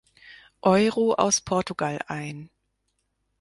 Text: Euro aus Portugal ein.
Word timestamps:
Euro 0.63 1.13
aus 1.13 1.41
Portugal 1.41 1.99
ein. 2.07 2.49